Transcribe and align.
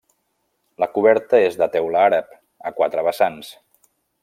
La 0.83 0.87
coberta 0.95 1.41
és 1.49 1.59
de 1.59 1.67
teula 1.77 2.01
àrab 2.07 2.33
a 2.71 2.73
quatre 2.81 3.05
vessants. 3.11 3.53